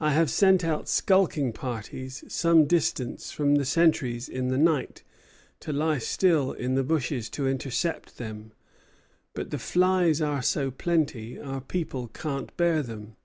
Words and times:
I 0.00 0.10
have 0.10 0.28
sent 0.30 0.62
out 0.64 0.86
skulking 0.86 1.54
parties 1.54 2.24
some 2.28 2.66
distance 2.66 3.30
from 3.32 3.54
the 3.54 3.64
sentries 3.64 4.28
in 4.28 4.48
the 4.48 4.58
night, 4.58 5.02
to 5.60 5.72
lie 5.72 5.96
still 5.96 6.52
in 6.52 6.74
the 6.74 6.84
bushes 6.84 7.30
to 7.30 7.48
intercept 7.48 8.18
them; 8.18 8.52
but 9.32 9.48
the 9.48 9.58
flies 9.58 10.20
are 10.20 10.42
so 10.42 10.70
plenty, 10.70 11.40
our 11.40 11.62
people 11.62 12.08
can't 12.08 12.54
bear 12.58 12.82
them." 12.82 13.16